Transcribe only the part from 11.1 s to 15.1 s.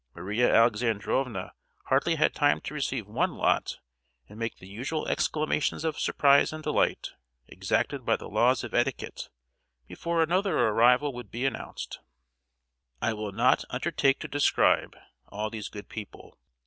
would be announced. I will not undertake to describe